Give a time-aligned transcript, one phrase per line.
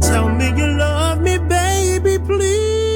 [0.00, 2.89] Tell me you love me, baby, please.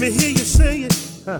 [0.00, 0.96] me hear you sing it.
[1.26, 1.38] Huh.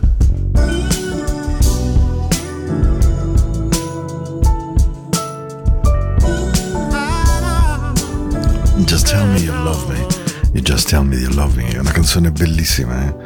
[8.85, 9.99] Just tell me you love me.
[10.53, 11.69] You just tell me you love me.
[11.71, 13.20] È una canzone bellissima, eh?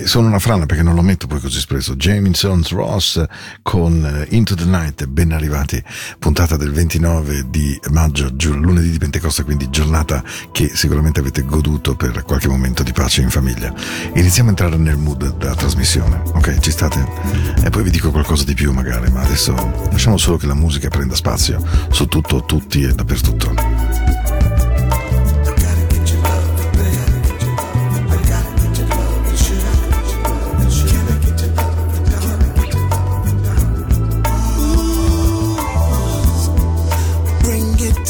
[0.00, 1.94] Eh, sono una frana perché non lo metto poi così spesso.
[1.94, 3.22] Jameson's Ross
[3.62, 5.82] con eh, Into the Night, ben arrivati,
[6.18, 11.96] puntata del 29 di maggio, giù, lunedì di Pentecoste, quindi giornata che sicuramente avete goduto
[11.96, 13.72] per qualche momento di pace in famiglia.
[14.14, 16.58] Iniziamo a entrare nel mood della trasmissione, ok?
[16.58, 17.06] Ci state?
[17.64, 19.54] E poi vi dico qualcosa di più magari, ma adesso
[19.90, 23.89] lasciamo solo che la musica prenda spazio su tutto, tutti e dappertutto.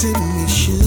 [0.01, 0.80] to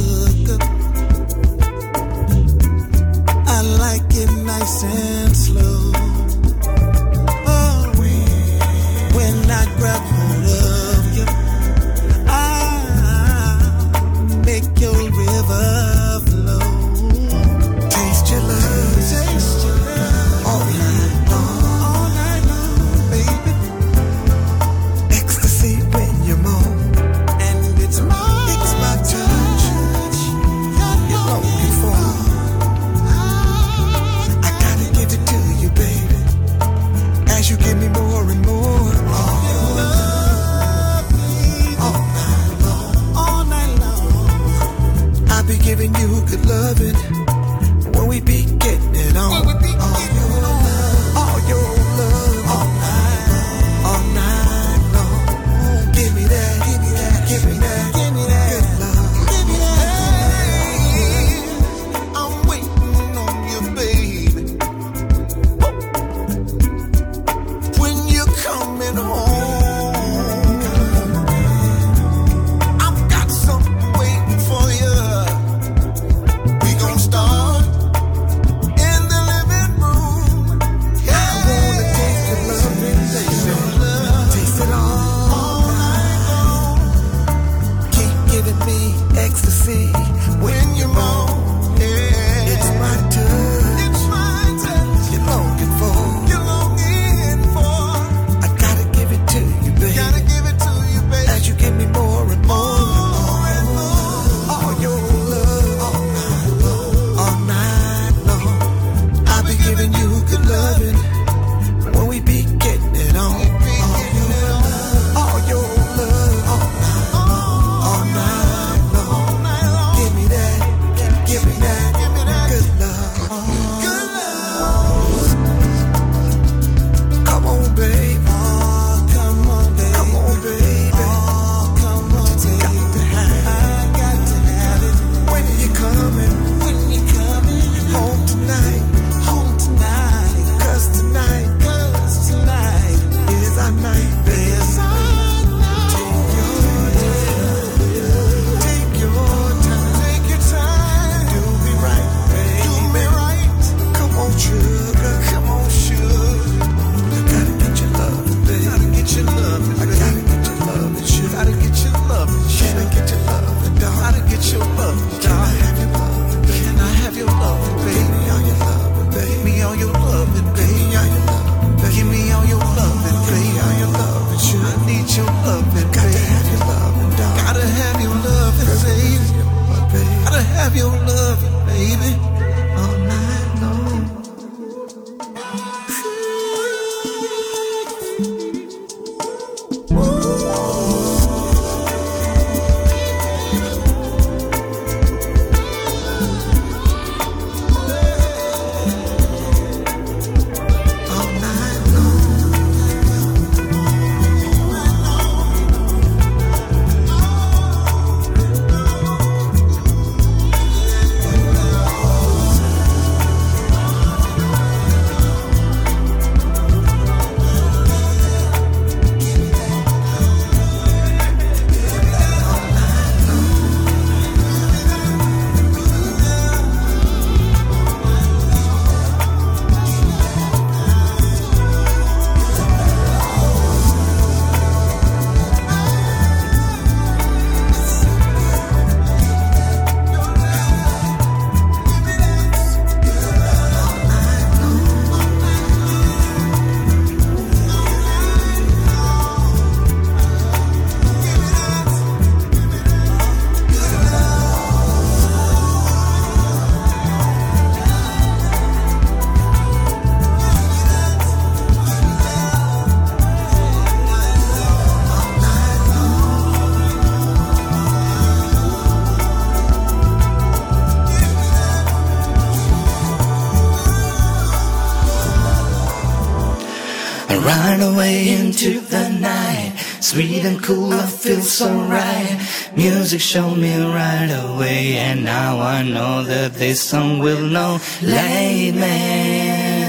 [281.54, 282.40] So alright.
[282.76, 288.74] Music showed me right away, and now I know that this song will not lead
[288.74, 289.86] me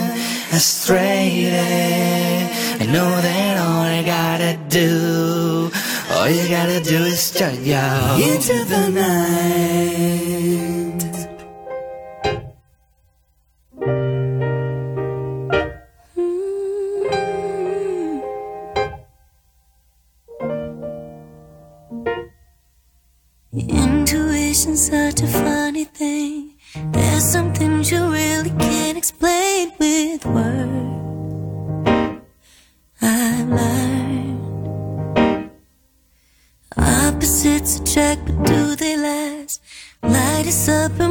[0.52, 1.48] astray.
[2.80, 5.70] I know that all I gotta do,
[6.10, 7.80] all you gotta do is turn you
[8.20, 10.33] into the night.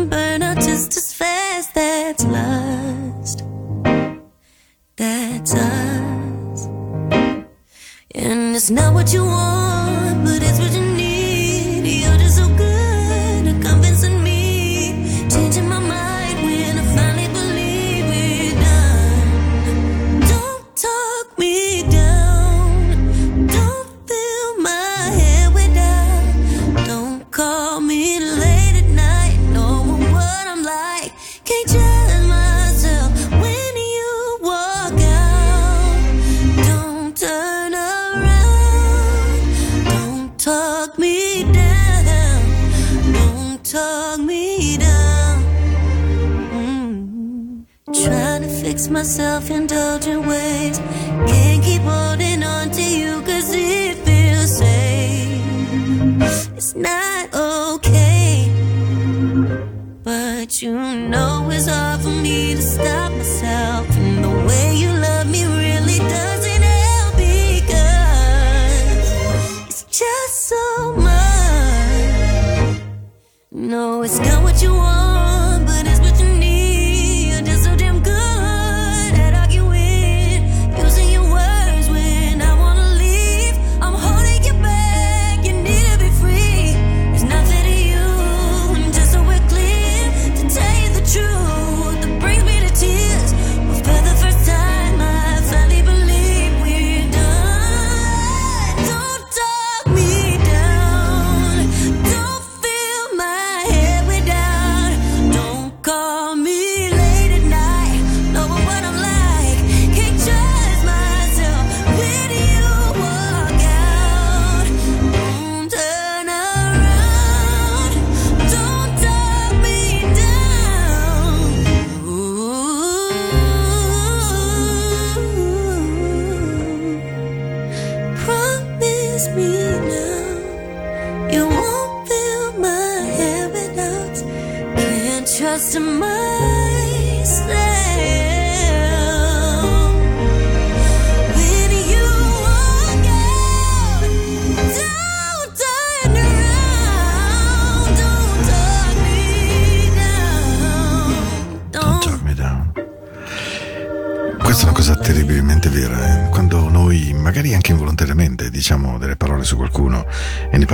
[0.09, 1.73] burn out just as fast.
[1.73, 3.43] That's lust.
[4.95, 6.65] That's us.
[8.15, 9.92] And it's not what you want.
[49.03, 50.79] self-indulgent ways.
[51.27, 56.49] Can't keep holding on to you cause it feels safe.
[56.55, 58.51] It's not okay.
[60.03, 62.22] But you know it's all for me.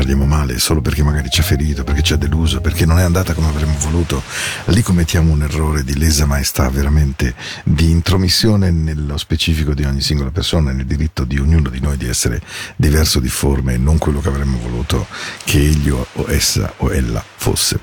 [0.10, 3.04] Parliamo male solo perché magari ci ha ferito, perché ci ha deluso, perché non è
[3.04, 4.24] andata come avremmo voluto,
[4.66, 10.32] lì commettiamo un errore di lesa maestà veramente di intromissione nello specifico di ogni singola
[10.32, 12.42] persona, nel diritto di ognuno di noi di essere
[12.76, 15.06] diverso, difforme e non quello che avremmo voluto
[15.44, 17.80] che egli o essa o ella fosse.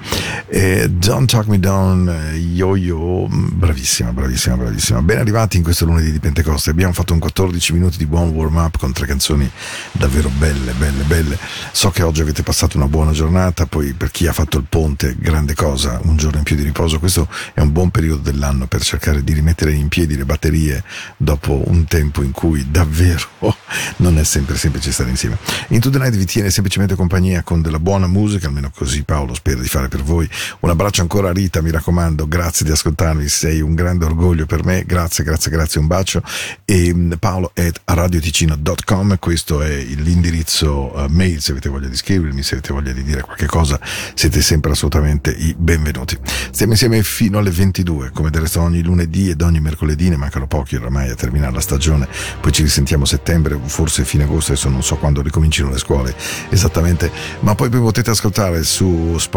[0.48, 5.00] Eh, Don't Talk Me Down, eh, Yo-Yo, mm, bravissima, bravissima, bravissima.
[5.00, 6.70] Ben arrivati in questo lunedì di Pentecoste.
[6.70, 9.50] Abbiamo fatto un 14 minuti di buon warm up con tre canzoni
[9.92, 11.38] davvero belle, belle, belle.
[11.72, 15.16] So che oggi avete passato una buona giornata, poi per chi ha fatto il ponte,
[15.18, 16.98] grande cosa, un giorno in più di riposo.
[16.98, 20.84] Questo è un buon periodo dell'anno per cercare di rimettere in piedi le batterie
[21.16, 23.26] dopo un tempo in cui davvero
[23.96, 25.38] non è sempre semplice stare insieme.
[25.68, 29.60] Into the Night vi tiene semplicemente compagnia con della buona musica, almeno così Paolo spera
[29.60, 30.28] di fare per voi.
[30.60, 34.64] Un abbraccio ancora a Rita, mi raccomando, grazie di ascoltarmi, sei un grande orgoglio per
[34.64, 36.20] me, grazie, grazie, grazie, un bacio.
[36.64, 42.42] E mm, Paolo at radioticino.com, questo è l'indirizzo eh, mail se avete voglia di scrivermi,
[42.42, 43.78] se avete voglia di dire qualche cosa,
[44.14, 46.18] siete sempre assolutamente i benvenuti.
[46.50, 50.48] Stiamo insieme fino alle 22, come del resto ogni lunedì ed ogni mercoledì, ne mancano
[50.48, 52.08] pochi oramai a terminare la stagione,
[52.40, 56.14] poi ci risentiamo settembre, forse fine agosto, adesso non so quando ricomincino le scuole
[56.50, 57.10] esattamente,
[57.40, 59.34] ma poi potete ascoltare su Spotify,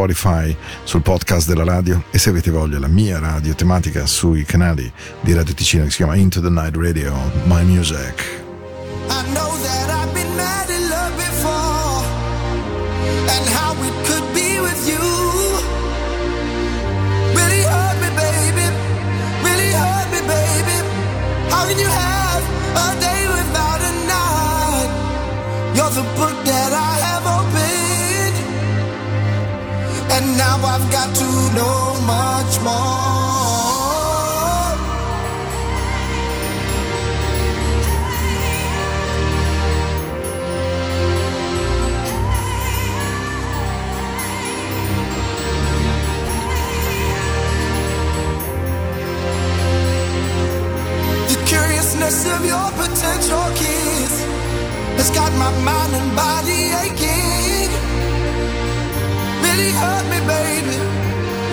[0.86, 4.89] sul podcast della radio e se avete voglia la mia radio tematica sui canali
[5.20, 7.13] di Radio Ticino che si chiama Into the Night Radio,
[7.46, 8.24] My Music.
[9.10, 12.06] I know that I've been mad in love before,
[13.27, 15.03] and how it could be with you.
[17.36, 18.68] Really hurt me, baby.
[19.44, 20.77] Really hurt me, baby.
[21.50, 24.89] How can you have a day without a night?
[25.75, 26.99] You're the book that I
[30.38, 33.09] now I've got to know much more.
[51.29, 54.13] The curiousness of your potential kiss
[54.98, 57.29] has got my mind and body aching.
[59.50, 60.77] Really hurt me, baby.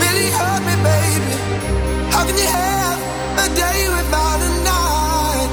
[0.05, 1.35] Really hurt me, baby.
[2.13, 2.99] How can you have
[3.45, 5.51] a day without a night?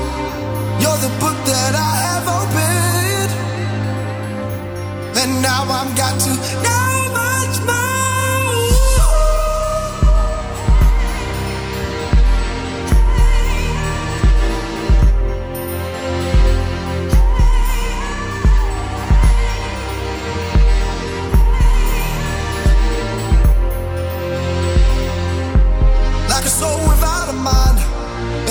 [0.81, 3.31] You're the book that I have opened,
[5.21, 6.72] and now I've got to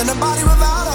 [0.03, 0.92] and a body without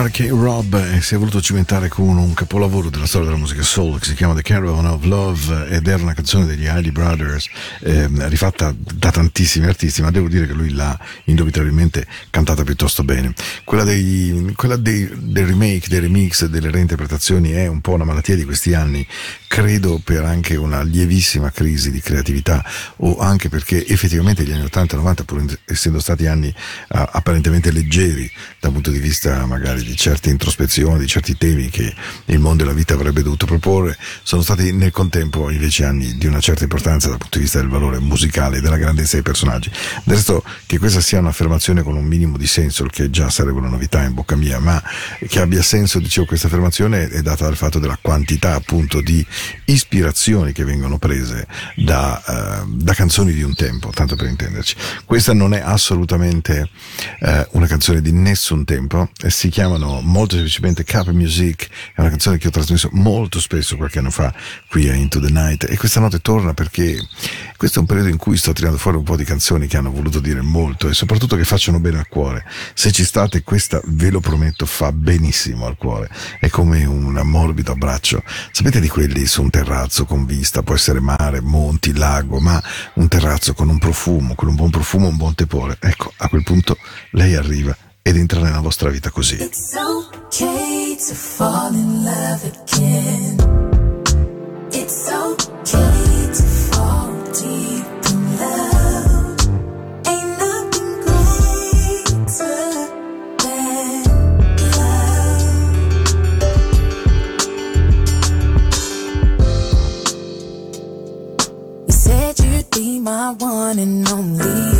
[0.00, 3.26] Lui si fa chiamare K-Rob e si è voluto cimentare con un capolavoro della storia
[3.26, 6.66] della musica soul che si chiama The Caravan of Love ed era una canzone degli
[6.66, 7.48] Hailey Brothers
[7.80, 13.34] eh, rifatta da tantissimi artisti ma devo dire che lui l'ha indubitabilmente cantata piuttosto bene.
[13.64, 18.36] Quella, dei, quella dei, del remake, dei remix, delle reinterpretazioni è un po' una malattia
[18.36, 19.06] di questi anni,
[19.46, 22.64] credo per anche una lievissima crisi di creatività
[22.98, 26.54] o anche perché effettivamente gli anni 80 e 90 pur essendo stati anni uh,
[27.10, 31.94] apparentemente leggeri dal punto di vista magari di certe introspezioni, di certi temi che
[32.26, 36.26] il mondo e la vita avrebbe dovuto proporre, sono stati nel contempo invece anni di
[36.26, 39.70] una certa importanza dal punto di vista del valore musicale e della grandezza dei personaggi.
[40.04, 43.68] Del resto che questa sia un'affermazione con un minimo di senso, che già sarebbe una
[43.68, 44.82] novità in bocca mia, ma
[45.28, 49.24] che abbia senso, dicevo, questa affermazione è data dal fatto della quantità appunto di
[49.66, 54.76] ispirazioni che vengono prese da, uh, da canzoni di un tempo, tanto per intenderci.
[55.04, 56.68] Questa non è assolutamente
[57.20, 59.48] uh, una canzone di nessun tempo, si
[59.80, 64.10] chiamano molto semplicemente Cup Music, è una canzone che ho trasmesso molto spesso qualche anno
[64.10, 64.32] fa
[64.68, 66.98] qui a Into the Night e questa notte torna perché
[67.56, 69.90] questo è un periodo in cui sto tirando fuori un po' di canzoni che hanno
[69.90, 72.44] voluto dire molto e soprattutto che facciano bene al cuore.
[72.74, 77.72] Se ci state questa, ve lo prometto, fa benissimo al cuore, è come un morbido
[77.72, 78.22] abbraccio.
[78.50, 82.62] Sapete di quelli su un terrazzo con vista, può essere mare, monti, lago, ma
[82.94, 85.76] un terrazzo con un profumo, con un buon profumo, un buon tepore.
[85.80, 86.76] Ecco, a quel punto
[87.10, 89.36] lei arriva ed entra nella vostra vita così.
[89.36, 93.36] It's okay to fall in love again.
[94.72, 97.10] It's okay to fall
[97.42, 99.36] in love.
[100.06, 102.88] Ain't nothing greater
[103.38, 104.04] than
[104.76, 105.06] love.
[111.86, 114.79] You said you'd be my one and only.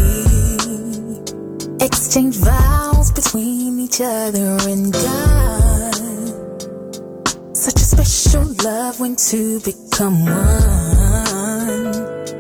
[1.82, 5.94] Exchange vows between each other and God.
[7.56, 11.94] Such a special love when two become one.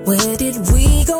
[0.04, 1.19] Where did we go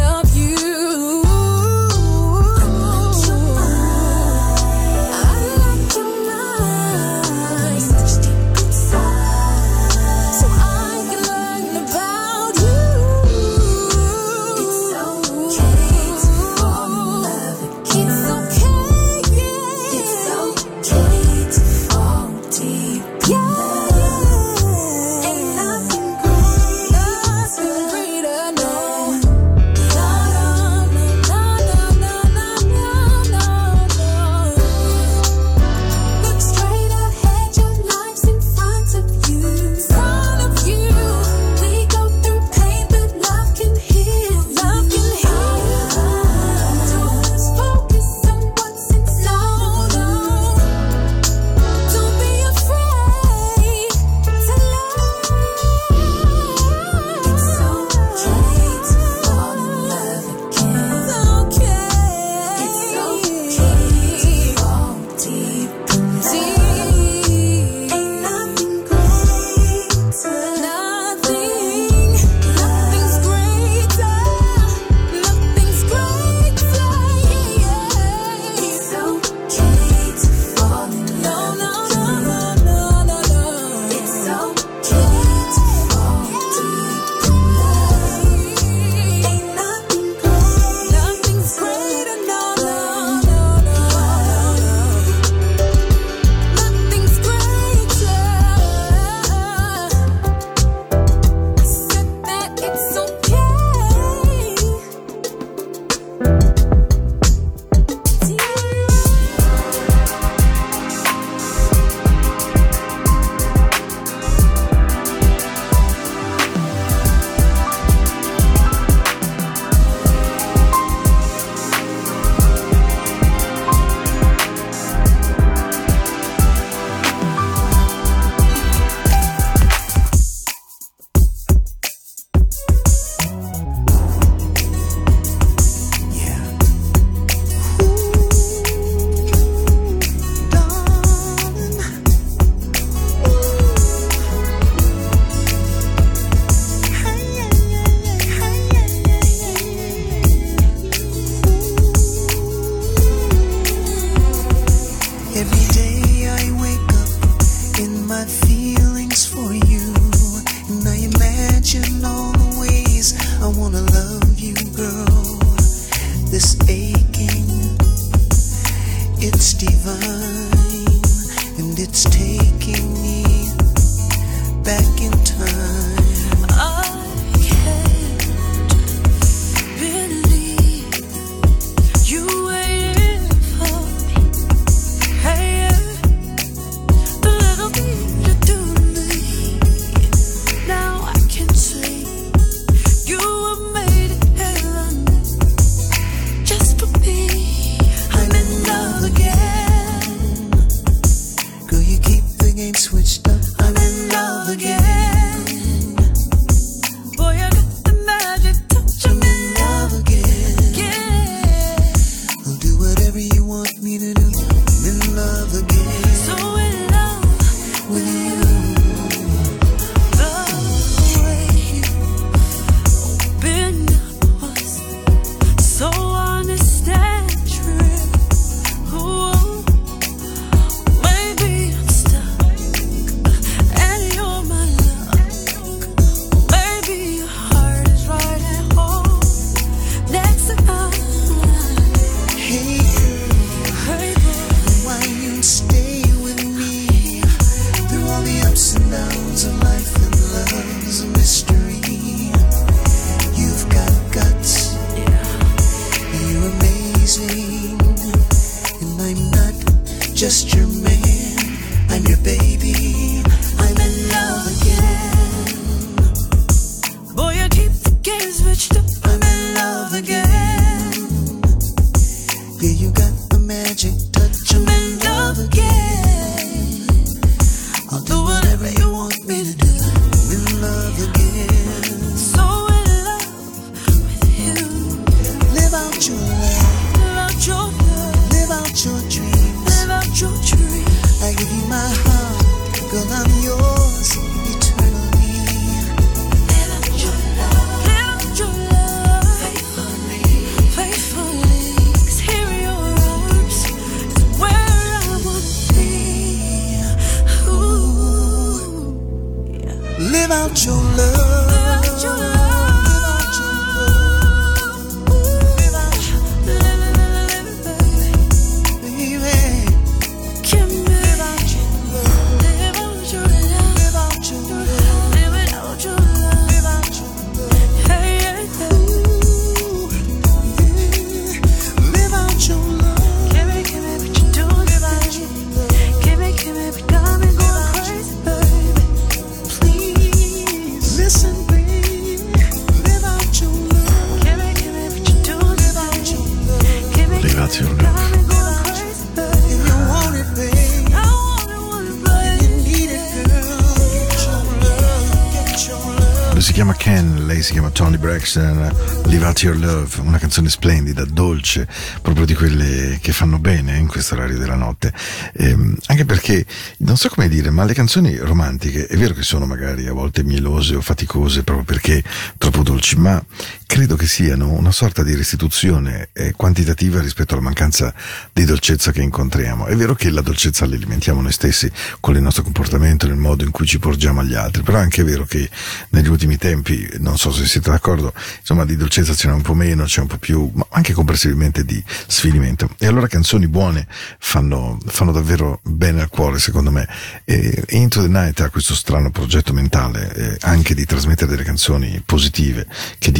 [359.45, 361.67] Your Love, una canzone splendida, dolce,
[362.01, 364.93] proprio di quelle che fanno bene in questo orario della notte.
[365.33, 366.45] Ehm, anche perché,
[366.79, 370.23] non so come dire, ma le canzoni romantiche, è vero che sono magari a volte
[370.23, 372.03] mielose o faticose proprio perché
[372.37, 373.23] troppo dolci, ma
[373.71, 377.93] credo che siano una sorta di restituzione eh, quantitativa rispetto alla mancanza
[378.33, 379.65] di dolcezza che incontriamo.
[379.65, 383.51] È vero che la dolcezza l'alimentiamo noi stessi con il nostro comportamento, nel modo in
[383.51, 385.49] cui ci porgiamo agli altri, però è anche vero che
[385.91, 389.53] negli ultimi tempi, non so se siete d'accordo, insomma di dolcezza ce n'è un po'
[389.53, 392.71] meno, c'è un po' più, ma anche comprensibilmente di sfinimento.
[392.77, 393.87] E allora canzoni buone
[394.19, 396.89] fanno, fanno davvero bene al cuore, secondo me.
[397.23, 402.03] E Into the Night ha questo strano progetto mentale, eh, anche di trasmettere delle canzoni
[402.05, 402.67] positive,
[402.99, 403.13] che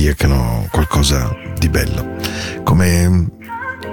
[0.70, 2.16] qualcosa di bello.
[2.64, 3.40] Come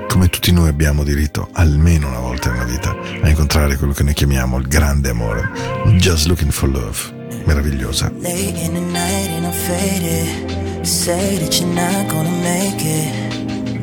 [0.09, 4.14] come tutti noi abbiamo diritto almeno una volta nella vita a incontrare quello che noi
[4.14, 5.51] chiamiamo il grande amore.
[5.99, 6.99] Just looking for love.
[7.44, 8.11] Meravigliosa.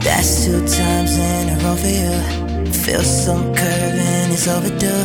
[0.05, 2.71] That's two times in a row for you.
[2.71, 5.03] Feel some curving, it's overdue.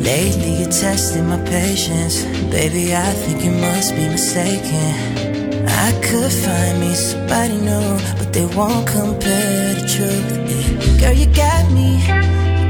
[0.00, 2.24] Lately you're testing my patience.
[2.50, 5.43] Baby, I think you must be mistaken.
[5.68, 11.00] I could find me somebody new, but they won't compare the truth.
[11.00, 12.00] Girl, you got me,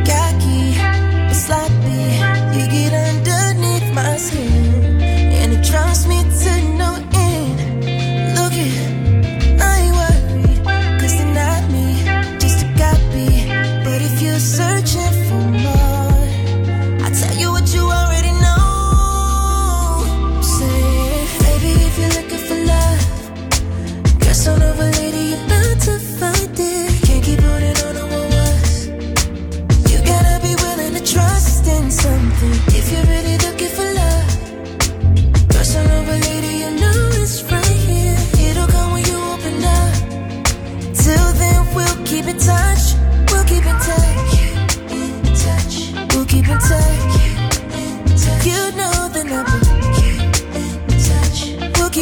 [0.08, 0.74] cocky,
[1.28, 2.04] but sloppy.
[2.54, 6.23] You get underneath my skin, and it drives me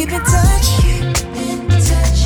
[0.05, 2.19] keep in touch.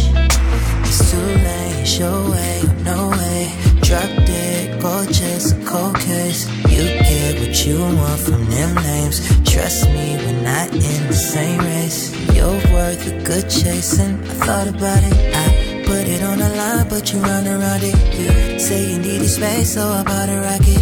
[0.86, 2.00] It's too late.
[2.00, 2.62] Your way.
[2.84, 3.52] No way.
[3.82, 4.82] Drop dead.
[4.82, 5.54] Gorgeous.
[5.66, 6.48] Cold case.
[6.70, 9.18] You get what you want from them names.
[9.50, 12.14] Trust me, we're not in the same race.
[12.36, 14.16] You're worth a good chasing.
[14.24, 15.18] I thought about it.
[15.36, 17.96] I put it on the line, but you run around it.
[18.18, 20.82] You say you needed space, so I bought a rocket.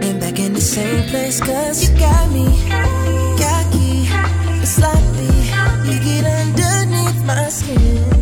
[0.00, 2.99] Then back in the same place, cause you got me.
[7.36, 8.19] My skin.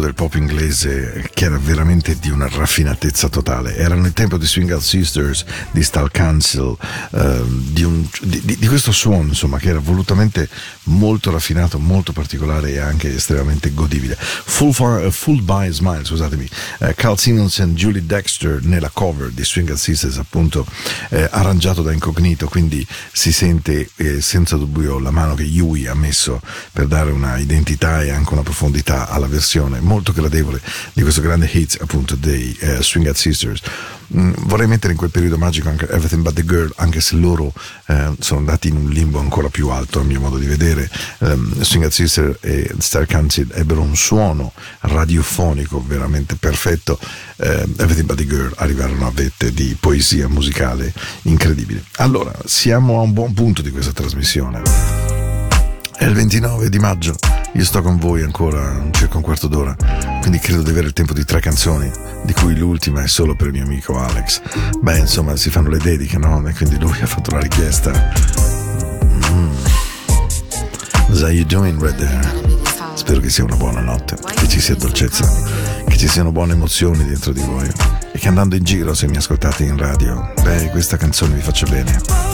[0.00, 3.76] Del pop inglese che era veramente di una raffinatezza totale.
[3.76, 6.76] Erano il tempo di Swing Out Sisters, di Style Council,
[7.12, 10.48] ehm, di, un- di- di- questo suono insomma che era volutamente
[10.84, 14.16] molto raffinato, molto particolare e anche estremamente godibile.
[14.18, 19.30] Full, Far- eh, Fooled by Smile, scusatemi, eh, Carl Simmons e Julie Dexter nella cover
[19.30, 20.64] di Swing Out Sisters appunto
[21.10, 25.94] eh, arrangiato da Incognito, quindi si sente eh, senza dubbio la mano che Yui ha
[25.94, 26.40] messo
[26.72, 30.60] per dare una identità e anche una profondità alla versione molto gradevole
[30.92, 33.60] di questo grande hit appunto dei eh, Swing Out Sisters.
[34.16, 37.52] Mm, vorrei mettere in quel periodo magico anche Everything But The Girl, anche se loro
[37.86, 40.88] eh, sono andati in un limbo ancora più alto a mio modo di vedere.
[41.18, 46.98] Um, Swing Out Sister e Star Council ebbero un suono radiofonico veramente perfetto.
[47.36, 51.82] Eh, Everything But The Girl arrivarono a vette di poesia musicale incredibile.
[51.96, 54.62] Allora, siamo a un buon punto di questa trasmissione.
[55.96, 57.14] È il 29 di maggio,
[57.52, 59.74] io sto con voi ancora circa un quarto d'ora,
[60.24, 61.90] quindi credo di avere il tempo di tre canzoni,
[62.24, 64.40] di cui l'ultima è solo per il mio amico Alex.
[64.80, 66.42] Beh, insomma, si fanno le dediche, no?
[66.48, 68.10] E quindi lui ha fatto la richiesta.
[69.30, 69.54] Mm.
[71.20, 72.26] How you doing right there?
[72.94, 75.30] Spero che sia una buona notte, che ci sia dolcezza,
[75.86, 77.70] che ci siano buone emozioni dentro di voi
[78.10, 81.66] e che andando in giro, se mi ascoltate in radio, beh, questa canzone vi faccia
[81.66, 82.33] bene.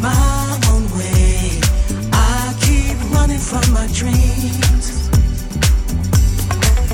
[0.00, 1.60] my own way.
[2.12, 5.10] I keep running from my dreams,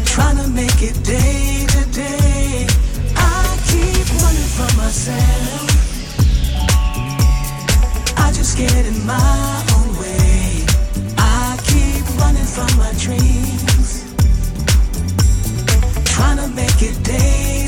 [0.07, 2.66] trying to make it day to day.
[3.16, 5.68] I keep running from myself.
[8.16, 10.64] I just get in my own way.
[11.18, 14.05] I keep running from my dreams,
[16.05, 17.67] trying to make it day.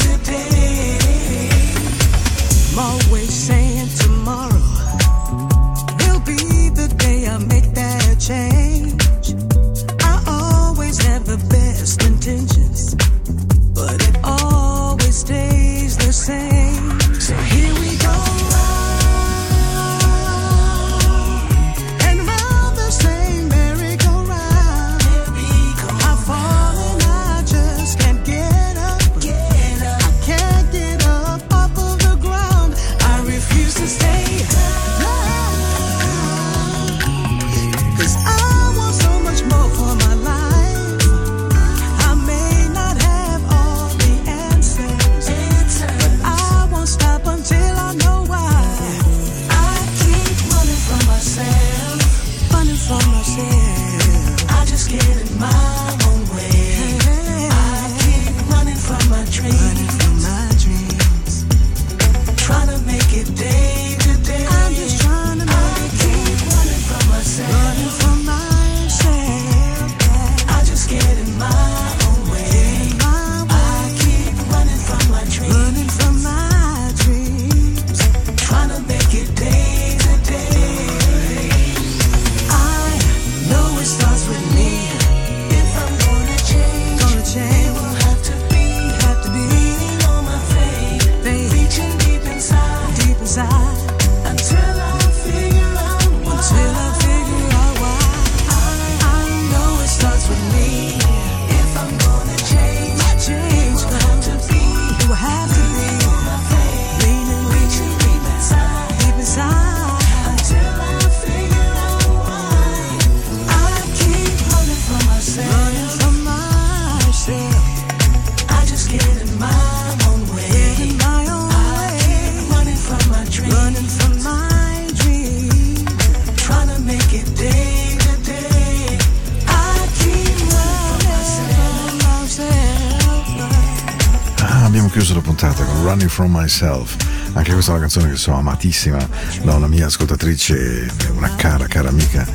[136.20, 136.96] From Myself.
[137.32, 138.98] Anche questa è una canzone che so amatissima
[139.42, 142.28] da una mia ascoltatrice, una cara, cara amica.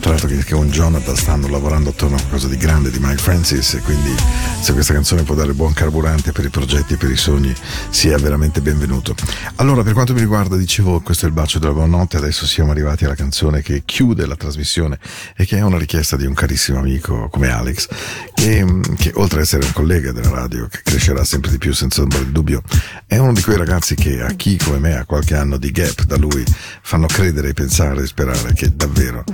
[0.00, 3.74] Tra l'altro che con Jonathan stanno lavorando attorno a qualcosa di grande di Mike Francis
[3.74, 4.14] e quindi
[4.60, 7.52] se questa canzone può dare buon carburante per i progetti e per i sogni
[7.90, 9.14] sia veramente benvenuto.
[9.56, 13.04] Allora per quanto mi riguarda dicevo questo è il bacio della buonanotte, adesso siamo arrivati
[13.04, 14.98] alla canzone che chiude la trasmissione
[15.36, 17.88] e che è una richiesta di un carissimo amico come Alex
[18.34, 18.64] che,
[18.96, 22.20] che oltre ad essere un collega della radio che crescerà sempre di più senza ombra
[22.20, 22.62] di dubbio
[23.06, 26.04] è uno di quei ragazzi che a chi come me ha qualche anno di gap
[26.04, 26.44] da lui
[26.82, 29.24] fanno credere, pensare e sperare che davvero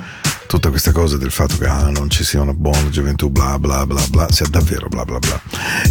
[0.54, 3.84] tutta questa cosa del fatto che ah, non ci sia una buona gioventù, bla bla
[3.86, 5.40] bla bla, sia davvero bla bla bla.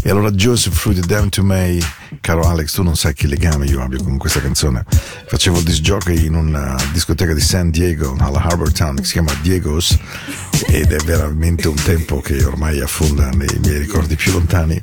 [0.02, 1.84] E allora Joseph Fruit Down to May,
[2.22, 4.84] caro Alex, tu non sai che legame io abbia con questa canzone.
[5.28, 9.34] Facevo disc jockey in una discoteca di San Diego, alla Harbor Town, che si chiama
[9.42, 9.98] Diego's,
[10.68, 14.82] ed è veramente un tempo che ormai affonda nei miei ricordi più lontani,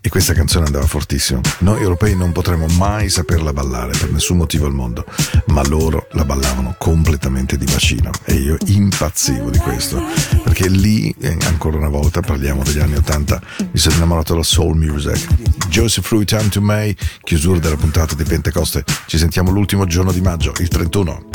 [0.00, 1.40] e questa canzone andava fortissimo.
[1.58, 5.04] Noi europei non potremo mai saperla ballare per nessun motivo al mondo,
[5.46, 10.02] ma loro la ballavano completamente di bacino, e io impazzivo di questo,
[10.42, 13.40] perché lì, eh, ancora una volta, parliamo degli anni 80,
[13.72, 15.26] mi sono innamorato della soul music.
[15.68, 18.82] Joseph Fruit Time to May, chiusura della puntata di Pentecoste.
[19.06, 21.31] Ci sentiamo l'ultimo giorno di maggio, il 31.